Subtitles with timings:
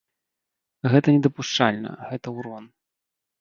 [0.93, 2.63] Гэта недапушчальна, гэта ўрон.